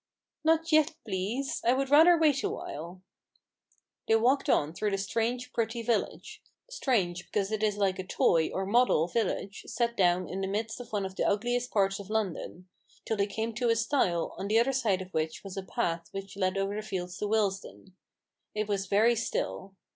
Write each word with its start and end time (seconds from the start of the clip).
"Not 0.43 0.71
yet, 0.71 0.95
pleasel 1.05 1.61
I 1.63 1.73
would 1.73 1.91
rather 1.91 2.17
wait 2.17 2.43
awhile." 2.43 3.03
They 4.07 4.15
walked 4.15 4.49
on 4.49 4.73
through 4.73 4.89
the 4.89 4.97
strange, 4.97 5.53
pretty 5.53 5.83
village— 5.83 6.41
strange, 6.71 7.23
because 7.27 7.51
it 7.51 7.61
is 7.61 7.77
like 7.77 7.99
a 7.99 8.03
toy, 8.03 8.49
or 8.49 8.65
model, 8.65 9.05
village, 9.07 9.63
set 9.67 9.95
down 9.95 10.27
in 10.27 10.41
the 10.41 10.47
midst 10.47 10.79
of 10.79 10.91
one 10.91 11.05
of 11.05 11.17
the 11.17 11.27
ugliest 11.27 11.69
parts 11.69 11.99
of 11.99 12.09
London— 12.09 12.67
till 13.05 13.15
they 13.15 13.27
came 13.27 13.53
to 13.53 13.69
a 13.69 13.75
stile, 13.75 14.33
on 14.39 14.47
the 14.47 14.57
other 14.57 14.73
side 14.73 15.03
of 15.03 15.13
which 15.13 15.43
was 15.43 15.55
a 15.55 15.61
path 15.61 16.09
which 16.13 16.35
led 16.35 16.57
over 16.57 16.75
the 16.75 16.81
fields 16.81 17.19
to 17.19 17.27
Willesden, 17.27 17.95
It 18.55 18.67
was 18.67 18.87
very 18.87 19.15
still. 19.15 19.75